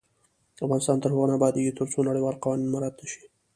افغانستان 0.65 0.97
تر 1.03 1.09
هغو 1.13 1.25
نه 1.29 1.33
ابادیږي، 1.37 1.77
ترڅو 1.79 1.99
نړیوال 2.09 2.35
قوانین 2.43 2.69
مراعت 2.73 2.95
نشي. 3.01 3.21